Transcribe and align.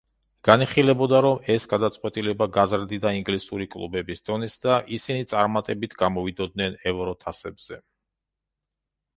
განიხილებოდა, 0.47 1.17
რომ 1.25 1.35
ეს 1.55 1.67
გადაწყვეტილება 1.73 2.47
გაზრდიდა 2.55 3.11
ინგლისური 3.17 3.69
კლუბების 3.75 4.25
დონეს 4.31 4.57
და 4.67 4.79
ისინი 4.99 5.29
წარმატებით 5.35 5.97
გამოვიდოდნენ 6.03 6.83
ევროთასებზე. 6.95 7.79